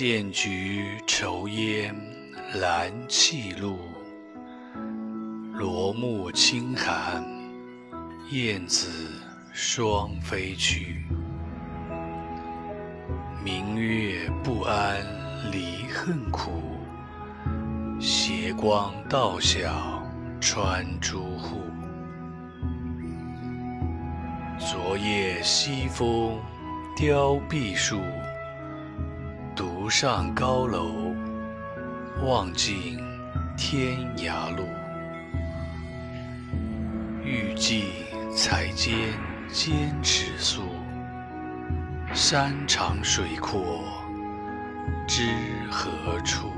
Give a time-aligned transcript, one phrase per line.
[0.00, 1.94] 剑菊愁烟
[2.58, 3.76] 燃气路，
[5.52, 7.22] 罗幕轻寒，
[8.30, 8.88] 燕子
[9.52, 11.04] 双飞去。
[13.44, 15.02] 明月不谙
[15.52, 16.50] 离恨苦，
[18.00, 20.02] 斜光到晓
[20.40, 21.60] 穿朱户。
[24.58, 26.38] 昨夜西风
[26.96, 28.00] 凋碧树，
[29.90, 31.12] 上高楼，
[32.24, 32.96] 望尽
[33.56, 34.64] 天涯路。
[37.24, 37.86] 欲济
[38.32, 38.94] 才兼
[39.48, 40.62] 坚尺素。
[42.14, 43.82] 山长水阔
[45.08, 45.34] 知
[45.72, 46.52] 何处？